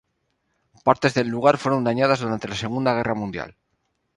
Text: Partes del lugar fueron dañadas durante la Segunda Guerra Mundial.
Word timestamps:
Partes 0.83 1.13
del 1.13 1.27
lugar 1.29 1.59
fueron 1.59 1.83
dañadas 1.83 2.21
durante 2.21 2.47
la 2.47 2.55
Segunda 2.55 2.95
Guerra 2.95 3.13
Mundial. 3.13 3.55